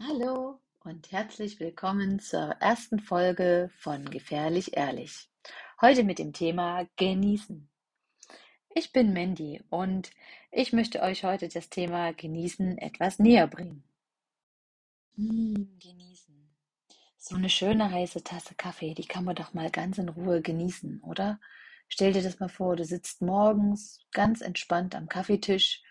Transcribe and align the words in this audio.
Hallo 0.00 0.60
und 0.84 1.10
herzlich 1.10 1.58
willkommen 1.58 2.20
zur 2.20 2.50
ersten 2.60 3.00
Folge 3.00 3.68
von 3.78 4.08
Gefährlich 4.08 4.76
Ehrlich. 4.76 5.28
Heute 5.80 6.04
mit 6.04 6.20
dem 6.20 6.32
Thema 6.32 6.86
Genießen. 6.94 7.68
Ich 8.76 8.92
bin 8.92 9.12
Mandy 9.12 9.60
und 9.70 10.12
ich 10.52 10.72
möchte 10.72 11.02
euch 11.02 11.24
heute 11.24 11.48
das 11.48 11.68
Thema 11.68 12.12
Genießen 12.12 12.78
etwas 12.78 13.18
näher 13.18 13.48
bringen. 13.48 13.82
Hm, 15.16 15.76
genießen. 15.82 16.48
So 17.16 17.34
eine 17.34 17.50
schöne 17.50 17.90
heiße 17.90 18.22
Tasse 18.22 18.54
Kaffee, 18.54 18.94
die 18.94 19.06
kann 19.06 19.24
man 19.24 19.34
doch 19.34 19.52
mal 19.52 19.68
ganz 19.68 19.98
in 19.98 20.10
Ruhe 20.10 20.42
genießen, 20.42 21.02
oder? 21.02 21.40
Stell 21.88 22.12
dir 22.12 22.22
das 22.22 22.38
mal 22.38 22.48
vor, 22.48 22.76
du 22.76 22.84
sitzt 22.84 23.20
morgens 23.20 23.98
ganz 24.12 24.42
entspannt 24.42 24.94
am 24.94 25.08
Kaffeetisch 25.08 25.82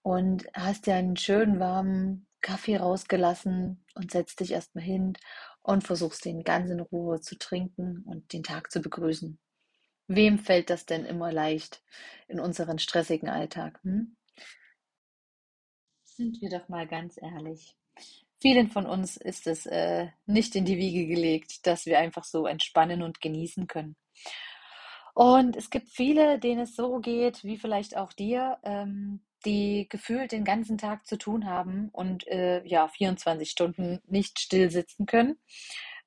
und 0.00 0.46
hast 0.54 0.86
dir 0.86 0.94
einen 0.94 1.18
schönen 1.18 1.60
warmen 1.60 2.26
Kaffee 2.44 2.76
rausgelassen 2.76 3.82
und 3.94 4.12
setzt 4.12 4.40
dich 4.40 4.52
erstmal 4.52 4.84
hin 4.84 5.14
und 5.62 5.82
versuchst 5.82 6.24
den 6.26 6.44
ganz 6.44 6.70
in 6.70 6.80
Ruhe 6.80 7.20
zu 7.20 7.38
trinken 7.38 8.04
und 8.06 8.32
den 8.32 8.42
Tag 8.42 8.70
zu 8.70 8.80
begrüßen. 8.80 9.38
Wem 10.06 10.38
fällt 10.38 10.68
das 10.68 10.84
denn 10.84 11.06
immer 11.06 11.32
leicht 11.32 11.82
in 12.28 12.38
unseren 12.38 12.78
stressigen 12.78 13.30
Alltag? 13.30 13.80
Hm? 13.82 14.16
Sind 16.04 16.40
wir 16.42 16.50
doch 16.50 16.68
mal 16.68 16.86
ganz 16.86 17.16
ehrlich. 17.20 17.76
Vielen 18.40 18.70
von 18.70 18.84
uns 18.84 19.16
ist 19.16 19.46
es 19.46 19.64
äh, 19.64 20.08
nicht 20.26 20.54
in 20.54 20.66
die 20.66 20.76
Wiege 20.76 21.06
gelegt, 21.06 21.66
dass 21.66 21.86
wir 21.86 21.98
einfach 21.98 22.24
so 22.24 22.46
entspannen 22.46 23.02
und 23.02 23.22
genießen 23.22 23.66
können. 23.66 23.96
Und 25.14 25.56
es 25.56 25.70
gibt 25.70 25.88
viele, 25.88 26.38
denen 26.38 26.60
es 26.60 26.76
so 26.76 26.98
geht, 26.98 27.42
wie 27.42 27.56
vielleicht 27.56 27.96
auch 27.96 28.12
dir, 28.12 28.58
ähm, 28.64 29.24
die 29.44 29.86
gefühlt 29.88 30.32
den 30.32 30.44
ganzen 30.44 30.78
Tag 30.78 31.06
zu 31.06 31.18
tun 31.18 31.46
haben 31.46 31.88
und 31.90 32.26
äh, 32.28 32.64
ja, 32.64 32.88
24 32.88 33.50
Stunden 33.50 34.00
nicht 34.06 34.40
still 34.40 34.70
sitzen 34.70 35.06
können, 35.06 35.38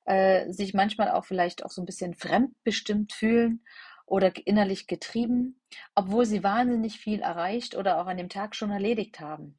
äh, 0.04 0.50
sich 0.52 0.74
manchmal 0.74 1.10
auch 1.10 1.24
vielleicht 1.24 1.64
auch 1.64 1.70
so 1.70 1.82
ein 1.82 1.86
bisschen 1.86 2.14
fremdbestimmt 2.14 3.12
fühlen 3.12 3.64
oder 4.06 4.32
innerlich 4.46 4.86
getrieben, 4.86 5.60
obwohl 5.94 6.24
sie 6.26 6.42
wahnsinnig 6.42 6.98
viel 6.98 7.20
erreicht 7.20 7.76
oder 7.76 8.00
auch 8.00 8.06
an 8.06 8.16
dem 8.16 8.28
Tag 8.28 8.56
schon 8.56 8.70
erledigt 8.70 9.20
haben. 9.20 9.58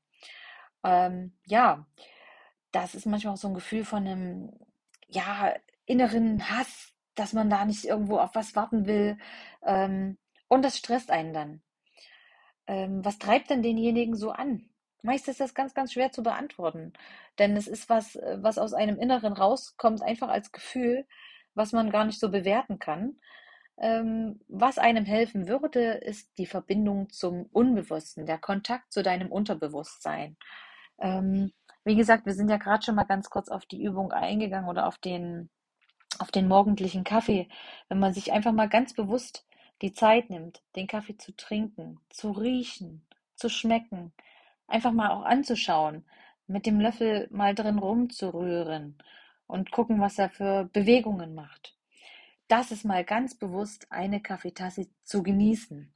Ähm, 0.84 1.34
ja, 1.46 1.86
das 2.72 2.96
ist 2.96 3.06
manchmal 3.06 3.34
auch 3.34 3.38
so 3.38 3.48
ein 3.48 3.54
Gefühl 3.54 3.86
von 3.86 4.08
einem, 4.08 4.52
ja, 5.08 5.54
inneren 5.86 6.50
Hass, 6.50 6.94
dass 7.16 7.34
man 7.34 7.50
da 7.50 7.66
nicht 7.66 7.86
irgendwo 7.86 8.18
auf 8.18 8.36
was 8.36 8.56
warten 8.56 8.86
will. 8.86 9.18
Ähm, 9.64 10.18
und 10.48 10.64
das 10.64 10.78
stresst 10.78 11.12
einen 11.12 11.34
dann. 11.34 11.62
Ähm, 12.70 13.04
was 13.04 13.18
treibt 13.18 13.50
denn 13.50 13.64
denjenigen 13.64 14.16
so 14.16 14.30
an? 14.30 14.70
Meist 15.02 15.28
ist 15.28 15.40
das 15.40 15.56
ganz, 15.56 15.74
ganz 15.74 15.94
schwer 15.94 16.12
zu 16.12 16.22
beantworten, 16.22 16.94
denn 17.40 17.58
es 17.58 17.68
ist 17.68 17.90
was, 17.90 18.16
äh, 18.16 18.38
was 18.42 18.60
aus 18.60 18.74
einem 18.74 19.00
Inneren 19.00 19.34
rauskommt, 19.34 20.04
einfach 20.04 20.30
als 20.30 20.52
Gefühl, 20.52 21.08
was 21.56 21.72
man 21.74 21.90
gar 21.90 22.06
nicht 22.06 22.20
so 22.20 22.30
bewerten 22.30 22.78
kann. 22.78 23.18
Ähm, 23.80 24.42
was 24.48 24.78
einem 24.78 25.06
helfen 25.06 25.48
würde, 25.48 25.94
ist 25.94 26.38
die 26.38 26.46
Verbindung 26.46 27.10
zum 27.10 27.48
Unbewussten, 27.52 28.28
der 28.28 28.38
Kontakt 28.38 28.94
zu 28.94 29.02
deinem 29.02 29.32
Unterbewusstsein. 29.32 30.38
Ähm, 31.00 31.52
wie 31.86 31.96
gesagt, 31.96 32.28
wir 32.28 32.34
sind 32.34 32.50
ja 32.50 32.58
gerade 32.58 32.84
schon 32.84 32.96
mal 32.96 33.06
ganz 33.06 33.32
kurz 33.32 33.50
auf 33.50 33.66
die 33.66 33.84
Übung 33.84 34.12
eingegangen 34.12 34.70
oder 34.70 34.86
auf 34.88 35.00
den, 35.00 35.50
auf 36.20 36.30
den 36.30 36.48
morgendlichen 36.48 37.04
Kaffee. 37.04 37.50
Wenn 37.88 38.00
man 38.00 38.14
sich 38.14 38.32
einfach 38.32 38.52
mal 38.52 38.70
ganz 38.70 38.94
bewusst 38.94 39.49
die 39.82 39.94
Zeit 39.94 40.30
nimmt, 40.30 40.62
den 40.76 40.88
Kaffee 40.88 41.18
zu 41.18 41.36
trinken, 41.36 42.00
zu 42.10 42.32
riechen, 42.32 43.06
zu 43.36 43.50
schmecken, 43.50 44.14
einfach 44.68 44.92
mal 44.92 45.10
auch 45.10 45.24
anzuschauen, 45.24 46.06
mit 46.48 46.66
dem 46.66 46.80
Löffel 46.80 47.28
mal 47.32 47.56
drin 47.56 47.78
rumzurühren 47.80 48.98
und 49.48 49.72
gucken, 49.72 50.02
was 50.02 50.20
er 50.20 50.30
für 50.30 50.66
Bewegungen 50.74 51.36
macht. 51.36 51.76
Das 52.48 52.72
ist 52.72 52.84
mal 52.84 53.04
ganz 53.04 53.36
bewusst 53.36 53.88
eine 53.92 54.22
Kaffeetasse 54.22 54.88
zu 55.04 55.22
genießen. 55.22 55.94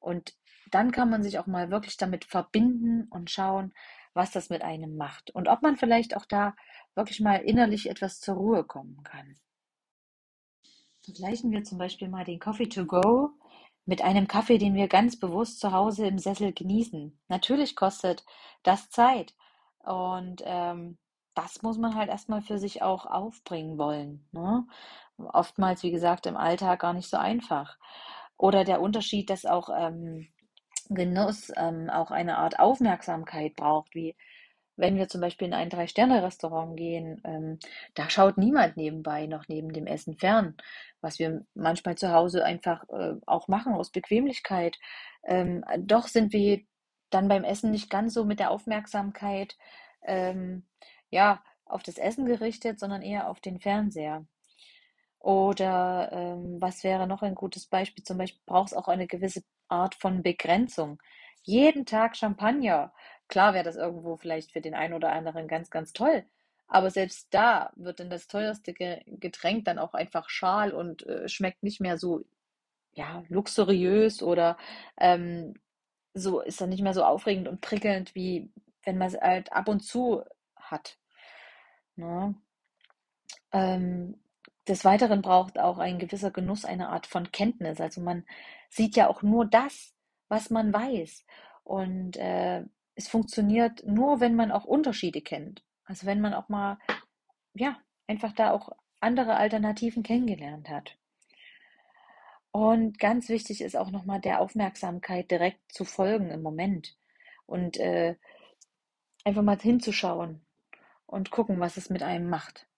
Und 0.00 0.34
dann 0.70 0.90
kann 0.90 1.08
man 1.08 1.22
sich 1.22 1.38
auch 1.38 1.46
mal 1.46 1.70
wirklich 1.70 1.96
damit 1.96 2.24
verbinden 2.24 3.06
und 3.10 3.30
schauen, 3.30 3.72
was 4.12 4.32
das 4.32 4.50
mit 4.50 4.62
einem 4.62 4.96
macht 4.96 5.30
und 5.30 5.48
ob 5.48 5.62
man 5.62 5.76
vielleicht 5.76 6.16
auch 6.16 6.24
da 6.24 6.54
wirklich 6.94 7.20
mal 7.20 7.36
innerlich 7.36 7.88
etwas 7.90 8.20
zur 8.20 8.36
Ruhe 8.36 8.64
kommen 8.64 9.02
kann. 9.04 9.36
Vergleichen 11.04 11.52
wir 11.52 11.64
zum 11.64 11.78
Beispiel 11.78 12.08
mal 12.08 12.24
den 12.24 12.40
Coffee 12.40 12.68
to 12.68 12.86
go 12.86 13.30
mit 13.84 14.02
einem 14.02 14.26
Kaffee, 14.26 14.58
den 14.58 14.74
wir 14.74 14.88
ganz 14.88 15.18
bewusst 15.18 15.60
zu 15.60 15.72
Hause 15.72 16.06
im 16.06 16.18
Sessel 16.18 16.52
genießen. 16.52 17.18
Natürlich 17.28 17.76
kostet 17.76 18.24
das 18.62 18.88
Zeit 18.88 19.34
und 19.84 20.42
ähm, 20.44 20.96
das 21.34 21.62
muss 21.62 21.76
man 21.78 21.94
halt 21.94 22.08
erstmal 22.08 22.40
für 22.40 22.58
sich 22.58 22.82
auch 22.82 23.06
aufbringen 23.06 23.76
wollen. 23.76 24.26
Ne? 24.32 24.66
Oftmals, 25.18 25.82
wie 25.82 25.90
gesagt, 25.90 26.26
im 26.26 26.36
Alltag 26.36 26.80
gar 26.80 26.94
nicht 26.94 27.10
so 27.10 27.16
einfach. 27.16 27.76
Oder 28.36 28.64
der 28.64 28.80
Unterschied, 28.80 29.30
dass 29.30 29.44
auch 29.44 29.68
ähm, 29.76 30.28
Genuss 30.88 31.52
ähm, 31.56 31.90
auch 31.90 32.10
eine 32.10 32.38
Art 32.38 32.58
Aufmerksamkeit 32.58 33.56
braucht, 33.56 33.94
wie 33.94 34.16
wenn 34.76 34.96
wir 34.96 35.08
zum 35.08 35.20
Beispiel 35.20 35.48
in 35.48 35.54
ein 35.54 35.70
Drei-Sterne-Restaurant 35.70 36.76
gehen, 36.76 37.20
ähm, 37.24 37.58
da 37.94 38.10
schaut 38.10 38.38
niemand 38.38 38.76
nebenbei 38.76 39.26
noch 39.26 39.48
neben 39.48 39.72
dem 39.72 39.86
Essen 39.86 40.16
fern, 40.16 40.56
was 41.00 41.18
wir 41.18 41.44
manchmal 41.54 41.96
zu 41.96 42.12
Hause 42.12 42.44
einfach 42.44 42.88
äh, 42.90 43.14
auch 43.26 43.48
machen 43.48 43.74
aus 43.74 43.90
Bequemlichkeit. 43.90 44.78
Ähm, 45.24 45.64
doch 45.78 46.08
sind 46.08 46.32
wir 46.32 46.60
dann 47.10 47.28
beim 47.28 47.44
Essen 47.44 47.70
nicht 47.70 47.90
ganz 47.90 48.14
so 48.14 48.24
mit 48.24 48.40
der 48.40 48.50
Aufmerksamkeit 48.50 49.56
ähm, 50.02 50.66
ja, 51.10 51.42
auf 51.64 51.82
das 51.82 51.98
Essen 51.98 52.26
gerichtet, 52.26 52.78
sondern 52.80 53.02
eher 53.02 53.28
auf 53.28 53.40
den 53.40 53.60
Fernseher. 53.60 54.26
Oder 55.20 56.10
ähm, 56.12 56.60
was 56.60 56.84
wäre 56.84 57.06
noch 57.06 57.22
ein 57.22 57.34
gutes 57.34 57.66
Beispiel? 57.66 58.04
Zum 58.04 58.18
Beispiel 58.18 58.42
braucht 58.46 58.72
es 58.72 58.74
auch 58.74 58.88
eine 58.88 59.06
gewisse 59.06 59.42
Art 59.68 59.94
von 59.94 60.22
Begrenzung. 60.22 61.00
Jeden 61.42 61.86
Tag 61.86 62.16
Champagner 62.16 62.92
Klar 63.28 63.54
wäre 63.54 63.64
das 63.64 63.76
irgendwo 63.76 64.16
vielleicht 64.16 64.52
für 64.52 64.60
den 64.60 64.74
einen 64.74 64.94
oder 64.94 65.12
anderen 65.12 65.48
ganz, 65.48 65.70
ganz 65.70 65.92
toll. 65.92 66.24
Aber 66.66 66.90
selbst 66.90 67.28
da 67.32 67.72
wird 67.76 68.00
dann 68.00 68.10
das 68.10 68.26
teuerste 68.26 68.72
Getränk 68.74 69.64
dann 69.64 69.78
auch 69.78 69.94
einfach 69.94 70.28
schal 70.28 70.72
und 70.72 71.06
äh, 71.06 71.28
schmeckt 71.28 71.62
nicht 71.62 71.80
mehr 71.80 71.98
so, 71.98 72.24
ja, 72.92 73.24
luxuriös 73.28 74.22
oder 74.22 74.56
ähm, 74.98 75.54
so 76.14 76.40
ist 76.40 76.60
dann 76.60 76.70
nicht 76.70 76.82
mehr 76.82 76.94
so 76.94 77.04
aufregend 77.04 77.48
und 77.48 77.60
prickelnd, 77.60 78.14
wie 78.14 78.50
wenn 78.84 78.98
man 78.98 79.08
es 79.08 79.20
halt 79.20 79.52
ab 79.52 79.68
und 79.68 79.80
zu 79.80 80.22
hat. 80.56 80.96
Ne? 81.96 82.34
Ähm, 83.52 84.20
des 84.68 84.84
Weiteren 84.84 85.22
braucht 85.22 85.58
auch 85.58 85.78
ein 85.78 85.98
gewisser 85.98 86.30
Genuss 86.30 86.64
eine 86.64 86.88
Art 86.88 87.06
von 87.06 87.30
Kenntnis. 87.32 87.80
Also 87.80 88.00
man 88.00 88.24
sieht 88.70 88.96
ja 88.96 89.08
auch 89.08 89.22
nur 89.22 89.44
das, 89.44 89.94
was 90.28 90.50
man 90.50 90.72
weiß. 90.72 91.24
Und 91.64 92.16
äh, 92.16 92.64
es 92.94 93.08
funktioniert 93.08 93.84
nur, 93.86 94.20
wenn 94.20 94.34
man 94.34 94.52
auch 94.52 94.64
Unterschiede 94.64 95.20
kennt. 95.20 95.64
Also 95.84 96.06
wenn 96.06 96.20
man 96.20 96.34
auch 96.34 96.48
mal, 96.48 96.78
ja, 97.54 97.78
einfach 98.06 98.32
da 98.32 98.52
auch 98.52 98.70
andere 99.00 99.36
Alternativen 99.36 100.02
kennengelernt 100.02 100.68
hat. 100.68 100.96
Und 102.50 102.98
ganz 102.98 103.28
wichtig 103.28 103.60
ist 103.60 103.76
auch 103.76 103.90
nochmal 103.90 104.20
der 104.20 104.40
Aufmerksamkeit 104.40 105.30
direkt 105.30 105.72
zu 105.72 105.84
folgen 105.84 106.30
im 106.30 106.40
Moment 106.40 106.96
und 107.46 107.78
äh, 107.78 108.16
einfach 109.24 109.42
mal 109.42 109.58
hinzuschauen 109.58 110.40
und 111.06 111.30
gucken, 111.30 111.58
was 111.60 111.76
es 111.76 111.90
mit 111.90 112.02
einem 112.02 112.30
macht. 112.30 112.68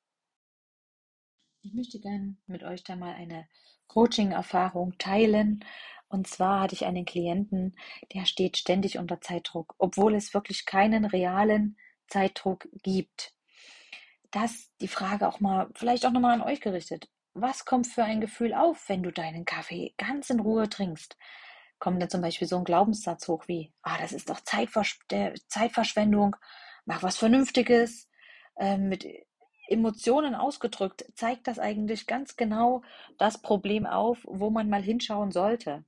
Ich 1.62 1.74
möchte 1.74 2.00
gerne 2.00 2.36
mit 2.46 2.62
euch 2.62 2.84
da 2.84 2.96
mal 2.96 3.14
eine 3.14 3.48
Coaching-Erfahrung 3.88 4.96
teilen 4.98 5.64
und 6.08 6.28
zwar 6.28 6.60
hatte 6.60 6.74
ich 6.74 6.86
einen 6.86 7.04
Klienten, 7.04 7.76
der 8.14 8.26
steht 8.26 8.56
ständig 8.56 8.98
unter 8.98 9.20
Zeitdruck, 9.20 9.74
obwohl 9.78 10.14
es 10.14 10.34
wirklich 10.34 10.64
keinen 10.64 11.04
realen 11.04 11.76
Zeitdruck 12.08 12.68
gibt. 12.82 13.32
Das 14.30 14.70
die 14.80 14.88
Frage 14.88 15.26
auch 15.26 15.40
mal, 15.40 15.68
vielleicht 15.74 16.06
auch 16.06 16.12
nochmal 16.12 16.34
an 16.34 16.42
euch 16.42 16.60
gerichtet. 16.60 17.08
Was 17.34 17.64
kommt 17.64 17.86
für 17.86 18.04
ein 18.04 18.20
Gefühl 18.20 18.54
auf, 18.54 18.88
wenn 18.88 19.02
du 19.02 19.10
deinen 19.10 19.44
Kaffee 19.44 19.94
ganz 19.98 20.30
in 20.30 20.40
Ruhe 20.40 20.68
trinkst? 20.68 21.16
Kommt 21.78 22.02
da 22.02 22.08
zum 22.08 22.22
Beispiel 22.22 22.48
so 22.48 22.56
ein 22.56 22.64
Glaubenssatz 22.64 23.28
hoch 23.28 23.46
wie, 23.48 23.72
ah, 23.82 23.98
das 23.98 24.12
ist 24.12 24.30
doch 24.30 24.40
Zeitversch 24.40 24.98
Zeitverschwendung, 25.48 26.36
mach 26.86 27.02
was 27.02 27.18
Vernünftiges, 27.18 28.08
äh, 28.56 28.78
mit 28.78 29.06
Emotionen 29.68 30.34
ausgedrückt, 30.34 31.04
zeigt 31.14 31.48
das 31.48 31.58
eigentlich 31.58 32.06
ganz 32.06 32.36
genau 32.36 32.82
das 33.18 33.42
Problem 33.42 33.84
auf, 33.84 34.18
wo 34.24 34.48
man 34.50 34.70
mal 34.70 34.82
hinschauen 34.82 35.32
sollte 35.32 35.84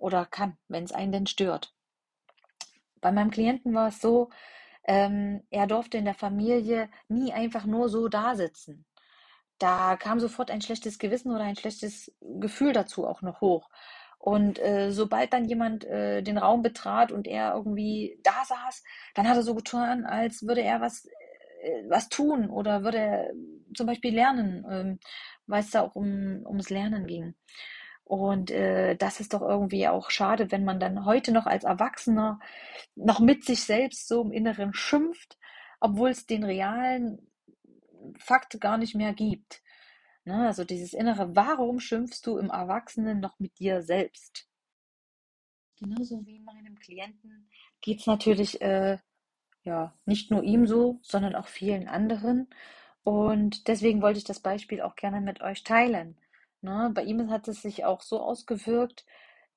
oder 0.00 0.26
kann, 0.26 0.56
wenn 0.68 0.84
es 0.84 0.92
einen 0.92 1.12
denn 1.12 1.26
stört. 1.26 1.74
Bei 3.00 3.12
meinem 3.12 3.30
Klienten 3.30 3.74
war 3.74 3.88
es 3.88 4.00
so, 4.00 4.30
ähm, 4.84 5.42
er 5.50 5.66
durfte 5.66 5.98
in 5.98 6.04
der 6.04 6.14
Familie 6.14 6.90
nie 7.08 7.32
einfach 7.32 7.64
nur 7.64 7.88
so 7.88 8.08
da 8.08 8.34
sitzen. 8.34 8.84
Da 9.58 9.96
kam 9.96 10.20
sofort 10.20 10.50
ein 10.50 10.62
schlechtes 10.62 10.98
Gewissen 10.98 11.32
oder 11.32 11.44
ein 11.44 11.56
schlechtes 11.56 12.12
Gefühl 12.20 12.72
dazu 12.72 13.06
auch 13.06 13.22
noch 13.22 13.40
hoch. 13.40 13.68
Und 14.18 14.58
äh, 14.58 14.90
sobald 14.90 15.32
dann 15.32 15.46
jemand 15.46 15.84
äh, 15.84 16.22
den 16.22 16.38
Raum 16.38 16.62
betrat 16.62 17.12
und 17.12 17.26
er 17.26 17.54
irgendwie 17.54 18.18
da 18.22 18.44
saß, 18.46 18.82
dann 19.14 19.28
hat 19.28 19.36
er 19.36 19.42
so 19.42 19.54
getan, 19.54 20.04
als 20.04 20.46
würde 20.46 20.62
er 20.62 20.80
was 20.80 21.06
äh, 21.62 21.84
was 21.88 22.08
tun 22.08 22.50
oder 22.50 22.84
würde 22.84 23.32
zum 23.74 23.86
Beispiel 23.86 24.14
lernen, 24.14 24.66
ähm, 24.70 24.98
weil 25.46 25.60
es 25.60 25.70
da 25.70 25.82
auch 25.82 25.94
um, 25.94 26.44
ums 26.46 26.70
Lernen 26.70 27.06
ging. 27.06 27.34
Und 28.10 28.50
äh, 28.50 28.96
das 28.96 29.20
ist 29.20 29.34
doch 29.34 29.40
irgendwie 29.40 29.86
auch 29.86 30.10
schade, 30.10 30.50
wenn 30.50 30.64
man 30.64 30.80
dann 30.80 31.04
heute 31.04 31.30
noch 31.30 31.46
als 31.46 31.62
Erwachsener 31.62 32.40
noch 32.96 33.20
mit 33.20 33.44
sich 33.44 33.62
selbst 33.62 34.08
so 34.08 34.20
im 34.22 34.32
Inneren 34.32 34.74
schimpft, 34.74 35.38
obwohl 35.78 36.10
es 36.10 36.26
den 36.26 36.42
realen 36.42 37.30
Fakt 38.18 38.60
gar 38.60 38.78
nicht 38.78 38.96
mehr 38.96 39.12
gibt. 39.12 39.62
Ne? 40.24 40.44
Also 40.44 40.64
dieses 40.64 40.92
innere, 40.92 41.36
warum 41.36 41.78
schimpfst 41.78 42.22
du 42.24 42.36
im 42.38 42.50
Erwachsenen 42.50 43.20
noch 43.20 43.38
mit 43.38 43.60
dir 43.60 43.80
selbst? 43.80 44.48
Genauso 45.78 46.26
wie 46.26 46.40
meinem 46.40 46.80
Klienten 46.80 47.48
geht 47.80 48.00
es 48.00 48.08
natürlich 48.08 48.60
äh, 48.60 48.98
ja, 49.62 49.94
nicht 50.04 50.32
nur 50.32 50.42
ihm 50.42 50.66
so, 50.66 50.98
sondern 51.02 51.36
auch 51.36 51.46
vielen 51.46 51.86
anderen. 51.86 52.48
Und 53.04 53.68
deswegen 53.68 54.02
wollte 54.02 54.18
ich 54.18 54.24
das 54.24 54.40
Beispiel 54.40 54.80
auch 54.80 54.96
gerne 54.96 55.20
mit 55.20 55.42
euch 55.42 55.62
teilen. 55.62 56.18
Ne? 56.62 56.90
Bei 56.94 57.02
ihm 57.02 57.30
hat 57.30 57.48
es 57.48 57.62
sich 57.62 57.84
auch 57.84 58.02
so 58.02 58.20
ausgewirkt, 58.20 59.04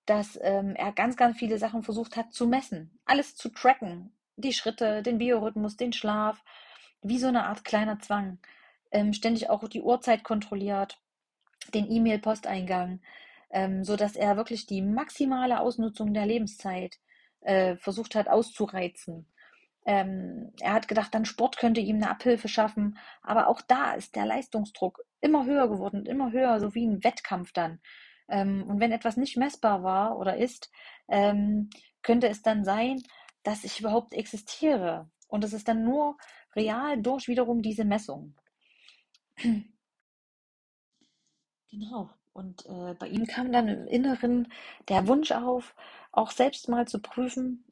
dass 0.06 0.38
ähm, 0.42 0.76
er 0.76 0.92
ganz, 0.92 1.16
ganz 1.16 1.38
viele 1.38 1.58
Sachen 1.58 1.84
versucht 1.84 2.18
hat 2.18 2.34
zu 2.34 2.48
messen, 2.48 3.00
alles 3.06 3.36
zu 3.36 3.50
tracken. 3.50 4.16
Die 4.36 4.54
Schritte, 4.54 5.04
den 5.04 5.18
Biorhythmus, 5.18 5.78
den 5.78 5.94
Schlaf, 5.94 6.44
wie 7.02 7.20
so 7.20 7.28
eine 7.28 7.46
Art 7.46 7.64
kleiner 7.64 8.00
Zwang. 8.00 8.40
Ähm, 8.92 9.14
ständig 9.14 9.50
auch 9.50 9.68
die 9.68 9.82
Uhrzeit 9.82 10.24
kontrolliert, 10.24 11.00
den 11.74 11.90
E-Mail-Posteingang, 11.90 13.02
ähm, 13.52 13.84
so 13.84 13.96
dass 13.96 14.16
er 14.16 14.38
wirklich 14.38 14.66
die 14.66 14.82
maximale 14.82 15.60
Ausnutzung 15.60 16.14
der 16.14 16.26
Lebenszeit 16.26 17.00
äh, 17.42 17.76
versucht 17.78 18.16
hat 18.16 18.28
auszureizen. 18.28 19.28
Ähm, 19.85 20.53
er 20.62 20.74
hat 20.74 20.88
gedacht, 20.88 21.13
dann 21.13 21.25
Sport 21.25 21.57
könnte 21.57 21.81
ihm 21.81 21.97
eine 21.97 22.09
Abhilfe 22.09 22.47
schaffen, 22.47 22.97
aber 23.21 23.47
auch 23.47 23.62
da 23.62 23.94
ist 23.94 24.15
der 24.15 24.25
Leistungsdruck 24.25 25.01
immer 25.21 25.45
höher 25.45 25.68
geworden, 25.68 26.06
immer 26.06 26.31
höher, 26.31 26.59
so 26.59 26.74
wie 26.74 26.85
ein 26.85 27.03
Wettkampf 27.03 27.51
dann. 27.51 27.80
Ähm, 28.30 28.63
und 28.68 28.80
wenn 28.80 28.91
etwas 28.91 29.18
nicht 29.18 29.38
messbar 29.38 29.83
war 29.83 30.18
oder 30.18 30.38
ist, 30.38 30.71
ähm, 31.09 31.69
könnte 32.01 32.27
es 32.30 32.41
dann 32.41 32.63
sein, 32.63 33.01
dass 33.44 33.63
ich 33.63 33.80
überhaupt 33.80 34.13
existiere. 34.13 35.09
Und 35.27 35.44
es 35.44 35.53
ist 35.53 35.68
dann 35.68 35.83
nur 35.83 36.18
real 36.56 37.01
durch 37.01 37.27
wiederum 37.27 37.62
diese 37.62 37.85
Messung. 37.85 38.35
Genau. 41.71 42.07
Und 42.33 42.68
äh, 42.68 42.94
bei 43.00 43.07
ihm 43.07 43.25
kam 43.25 43.51
dann 43.51 43.68
im 43.68 43.88
Inneren 43.88 44.47
der 44.89 45.07
Wunsch 45.07 45.31
auf, 45.31 45.75
auch 46.12 46.30
selbst 46.30 46.69
mal 46.69 46.88
zu 46.88 47.00
prüfen, 47.00 47.65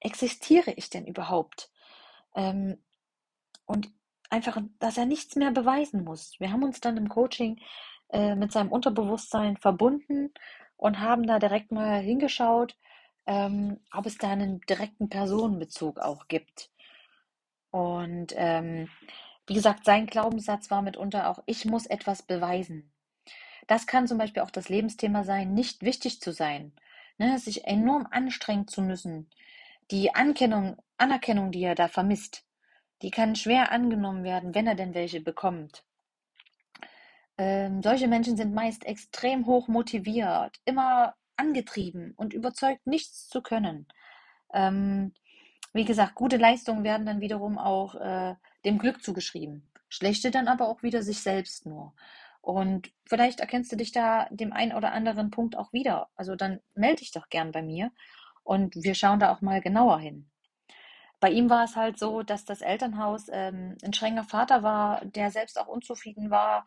existiere 0.00 0.72
ich 0.72 0.90
denn 0.90 1.06
überhaupt? 1.06 1.70
Ähm, 2.34 2.82
und 3.66 3.90
einfach, 4.30 4.60
dass 4.78 4.96
er 4.98 5.06
nichts 5.06 5.36
mehr 5.36 5.50
beweisen 5.50 6.04
muss. 6.04 6.38
Wir 6.40 6.52
haben 6.52 6.62
uns 6.62 6.80
dann 6.80 6.96
im 6.96 7.08
Coaching 7.08 7.60
äh, 8.10 8.34
mit 8.34 8.52
seinem 8.52 8.72
Unterbewusstsein 8.72 9.56
verbunden 9.56 10.32
und 10.76 11.00
haben 11.00 11.26
da 11.26 11.38
direkt 11.38 11.70
mal 11.70 12.00
hingeschaut, 12.00 12.76
ähm, 13.26 13.80
ob 13.92 14.06
es 14.06 14.18
da 14.18 14.30
einen 14.30 14.60
direkten 14.62 15.08
Personenbezug 15.08 15.98
auch 16.00 16.28
gibt. 16.28 16.70
Und 17.70 18.34
ähm, 18.36 18.88
wie 19.46 19.54
gesagt, 19.54 19.84
sein 19.84 20.06
Glaubenssatz 20.06 20.70
war 20.70 20.82
mitunter 20.82 21.28
auch, 21.28 21.42
ich 21.46 21.64
muss 21.64 21.86
etwas 21.86 22.22
beweisen. 22.22 22.92
Das 23.66 23.86
kann 23.86 24.06
zum 24.06 24.18
Beispiel 24.18 24.42
auch 24.42 24.50
das 24.50 24.68
Lebensthema 24.68 25.24
sein, 25.24 25.54
nicht 25.54 25.82
wichtig 25.82 26.20
zu 26.20 26.32
sein, 26.32 26.72
ne, 27.22 27.38
sich 27.38 27.64
enorm 27.64 28.06
anstrengen 28.10 28.66
zu 28.66 28.82
müssen. 28.82 29.28
Die 29.90 30.14
Anerkennung, 30.14 30.76
Anerkennung, 30.98 31.52
die 31.52 31.62
er 31.62 31.74
da 31.74 31.88
vermisst, 31.88 32.44
die 33.02 33.10
kann 33.10 33.36
schwer 33.36 33.72
angenommen 33.72 34.24
werden, 34.24 34.54
wenn 34.54 34.66
er 34.66 34.74
denn 34.74 34.94
welche 34.94 35.20
bekommt. 35.20 35.84
Ähm, 37.38 37.82
solche 37.82 38.08
Menschen 38.08 38.36
sind 38.36 38.54
meist 38.54 38.84
extrem 38.84 39.46
hoch 39.46 39.68
motiviert, 39.68 40.60
immer 40.64 41.14
angetrieben 41.36 42.12
und 42.16 42.34
überzeugt, 42.34 42.86
nichts 42.86 43.28
zu 43.28 43.40
können. 43.40 43.86
Ähm, 44.52 45.14
wie 45.72 45.84
gesagt, 45.84 46.14
gute 46.14 46.36
Leistungen 46.36 46.84
werden 46.84 47.06
dann 47.06 47.20
wiederum 47.20 47.56
auch 47.58 47.94
äh, 47.94 48.34
dem 48.64 48.78
Glück 48.78 49.02
zugeschrieben. 49.02 49.66
Schlechte 49.88 50.30
dann 50.30 50.48
aber 50.48 50.68
auch 50.68 50.82
wieder 50.82 51.02
sich 51.02 51.20
selbst 51.20 51.66
nur. 51.66 51.94
Und 52.42 52.92
vielleicht 53.06 53.40
erkennst 53.40 53.72
du 53.72 53.76
dich 53.76 53.92
da 53.92 54.26
dem 54.30 54.52
einen 54.52 54.72
oder 54.72 54.92
anderen 54.92 55.30
Punkt 55.30 55.56
auch 55.56 55.72
wieder. 55.72 56.08
Also 56.16 56.34
dann 56.34 56.60
melde 56.74 56.98
dich 56.98 57.12
doch 57.12 57.28
gern 57.28 57.52
bei 57.52 57.62
mir 57.62 57.92
und 58.42 58.74
wir 58.74 58.94
schauen 58.94 59.20
da 59.20 59.32
auch 59.32 59.40
mal 59.40 59.60
genauer 59.60 60.00
hin. 60.00 60.28
Bei 61.20 61.30
ihm 61.30 61.48
war 61.48 61.64
es 61.64 61.76
halt 61.76 62.00
so, 62.00 62.24
dass 62.24 62.44
das 62.44 62.60
Elternhaus 62.60 63.28
ähm, 63.30 63.76
ein 63.84 63.92
strenger 63.92 64.24
Vater 64.24 64.64
war, 64.64 65.04
der 65.04 65.30
selbst 65.30 65.56
auch 65.56 65.68
unzufrieden 65.68 66.30
war 66.30 66.66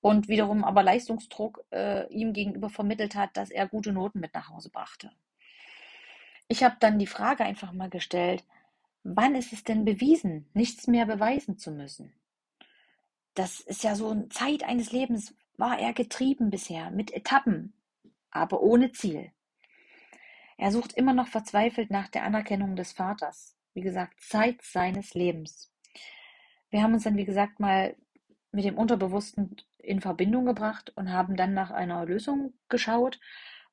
und 0.00 0.28
wiederum 0.28 0.62
aber 0.62 0.84
Leistungsdruck 0.84 1.64
äh, 1.72 2.06
ihm 2.12 2.32
gegenüber 2.32 2.70
vermittelt 2.70 3.16
hat, 3.16 3.36
dass 3.36 3.50
er 3.50 3.66
gute 3.66 3.92
Noten 3.92 4.20
mit 4.20 4.32
nach 4.32 4.50
Hause 4.50 4.70
brachte. 4.70 5.10
Ich 6.46 6.62
habe 6.62 6.76
dann 6.78 7.00
die 7.00 7.08
Frage 7.08 7.44
einfach 7.44 7.72
mal 7.72 7.90
gestellt, 7.90 8.44
wann 9.02 9.34
ist 9.34 9.52
es 9.52 9.64
denn 9.64 9.84
bewiesen, 9.84 10.48
nichts 10.54 10.86
mehr 10.86 11.06
beweisen 11.06 11.58
zu 11.58 11.72
müssen? 11.72 12.12
Das 13.36 13.60
ist 13.60 13.84
ja 13.84 13.94
so 13.94 14.08
eine 14.10 14.30
Zeit 14.30 14.64
eines 14.64 14.92
Lebens, 14.92 15.34
war 15.58 15.78
er 15.78 15.92
getrieben 15.92 16.48
bisher, 16.48 16.90
mit 16.90 17.12
Etappen, 17.12 17.74
aber 18.30 18.62
ohne 18.62 18.92
Ziel. 18.92 19.30
Er 20.56 20.72
sucht 20.72 20.94
immer 20.94 21.12
noch 21.12 21.28
verzweifelt 21.28 21.90
nach 21.90 22.08
der 22.08 22.22
Anerkennung 22.22 22.76
des 22.76 22.92
Vaters. 22.92 23.54
Wie 23.74 23.82
gesagt, 23.82 24.22
Zeit 24.22 24.62
seines 24.62 25.12
Lebens. 25.12 25.70
Wir 26.70 26.82
haben 26.82 26.94
uns 26.94 27.04
dann, 27.04 27.18
wie 27.18 27.26
gesagt, 27.26 27.60
mal 27.60 27.94
mit 28.52 28.64
dem 28.64 28.78
Unterbewussten 28.78 29.56
in 29.76 30.00
Verbindung 30.00 30.46
gebracht 30.46 30.94
und 30.96 31.12
haben 31.12 31.36
dann 31.36 31.52
nach 31.52 31.70
einer 31.70 32.06
Lösung 32.06 32.54
geschaut. 32.70 33.20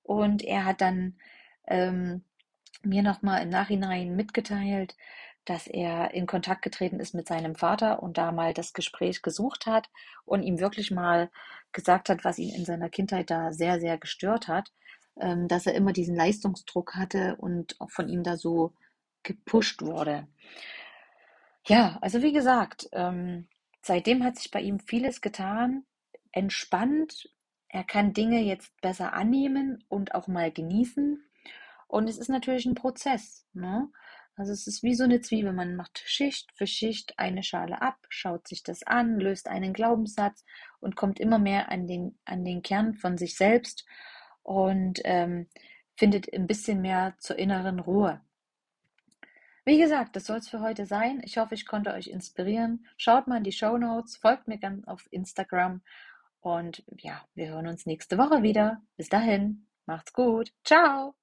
Und 0.02 0.44
er 0.44 0.66
hat 0.66 0.82
dann 0.82 1.16
ähm, 1.68 2.26
mir 2.84 3.02
nochmal 3.02 3.44
im 3.44 3.50
Nachhinein 3.50 4.14
mitgeteilt, 4.18 4.98
dass 5.46 5.68
er 5.68 6.14
in 6.14 6.26
Kontakt 6.26 6.62
getreten 6.62 7.00
ist 7.00 7.14
mit 7.14 7.28
seinem 7.28 7.56
Vater 7.56 8.02
und 8.02 8.18
da 8.18 8.32
mal 8.32 8.54
das 8.54 8.74
Gespräch 8.74 9.22
gesucht 9.22 9.66
hat 9.66 9.90
und 10.26 10.44
ihm 10.44 10.60
wirklich 10.60 10.92
mal 10.92 11.30
gesagt 11.72 12.10
hat, 12.10 12.24
was 12.24 12.40
ihn 12.40 12.54
in 12.54 12.66
seiner 12.66 12.90
Kindheit 12.90 13.30
da 13.30 13.52
sehr, 13.52 13.80
sehr 13.80 13.98
gestört 13.98 14.48
hat, 14.48 14.72
ähm, 15.20 15.48
dass 15.48 15.66
er 15.66 15.76
immer 15.76 15.94
diesen 15.94 16.16
Leistungsdruck 16.16 16.96
hatte 16.96 17.36
und 17.38 17.80
auch 17.80 17.90
von 17.90 18.08
ihm 18.08 18.24
da 18.24 18.38
so 18.38 18.74
gepusht 19.24 19.82
wurde. 19.82 20.28
Ja, 21.66 21.98
also 22.02 22.22
wie 22.22 22.34
gesagt, 22.34 22.90
ähm, 22.92 23.48
seitdem 23.82 24.24
hat 24.24 24.38
sich 24.38 24.52
bei 24.52 24.62
ihm 24.62 24.80
vieles 24.80 25.22
getan, 25.22 25.86
entspannt. 26.32 27.30
Er 27.70 27.84
kann 27.84 28.14
Dinge 28.14 28.42
jetzt 28.42 28.80
besser 28.82 29.14
annehmen 29.14 29.84
und 29.88 30.14
auch 30.14 30.28
mal 30.28 30.52
genießen. 30.52 31.24
Und 31.88 32.10
es 32.10 32.18
ist 32.18 32.30
natürlich 32.30 32.66
ein 32.66 32.76
Prozess. 32.76 33.46
Ne? 33.54 33.90
Also 34.36 34.52
es 34.52 34.66
ist 34.68 34.82
wie 34.84 34.96
so 34.96 35.04
eine 35.04 35.22
Zwiebel. 35.22 35.54
Man 35.54 35.76
macht 35.76 36.02
Schicht 36.06 36.52
für 36.56 36.66
Schicht 36.66 37.14
eine 37.18 37.44
Schale 37.44 37.82
ab, 37.82 37.98
schaut 38.10 38.48
sich 38.48 38.64
das 38.64 38.84
an, 38.84 39.20
löst 39.20 39.48
einen 39.48 39.74
Glaubenssatz 39.74 40.44
und 40.80 40.96
kommt 40.96 41.20
immer 41.20 41.40
mehr 41.40 41.72
an 41.72 41.88
den, 41.88 42.18
an 42.26 42.44
den 42.44 42.62
Kern 42.62 42.96
von 42.96 43.18
sich 43.18 43.36
selbst 43.36 43.86
und 44.42 45.02
ähm, 45.04 45.48
findet 45.96 46.34
ein 46.34 46.48
bisschen 46.48 46.82
mehr 46.82 47.16
zur 47.20 47.38
inneren 47.38 47.80
Ruhe. 47.80 48.22
Wie 49.66 49.80
gesagt, 49.80 50.16
das 50.16 50.26
soll 50.26 50.38
es 50.38 50.50
für 50.50 50.60
heute 50.60 50.86
sein. 50.86 51.22
Ich 51.24 51.38
hoffe, 51.38 51.54
ich 51.54 51.66
konnte 51.66 51.94
euch 51.94 52.08
inspirieren. 52.08 52.86
Schaut 52.98 53.28
mal 53.28 53.38
in 53.38 53.44
die 53.44 53.54
Show 53.54 53.78
Notes, 53.78 54.18
folgt 54.18 54.48
mir 54.48 54.58
gerne 54.58 54.82
auf 54.88 55.08
Instagram 55.12 55.82
und 56.42 56.84
ja, 56.98 57.24
wir 57.36 57.50
hören 57.50 57.68
uns 57.68 57.86
nächste 57.86 58.18
Woche 58.18 58.44
wieder. 58.44 58.82
Bis 58.98 59.08
dahin, 59.08 59.68
macht's 59.86 60.12
gut. 60.12 60.52
Ciao. 60.66 61.16